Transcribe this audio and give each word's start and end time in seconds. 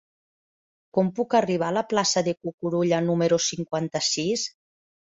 Com 0.97 1.11
puc 1.19 1.35
arribar 1.41 1.69
a 1.69 1.77
la 1.79 1.85
plaça 1.93 2.25
de 2.31 2.35
Cucurulla 2.41 3.05
número 3.13 3.41
cinquanta-sis? 3.53 4.53